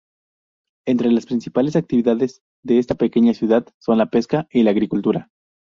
[0.87, 5.29] Entre las principales actividades de esta pequeña ciudad son la pesca y la agricultura.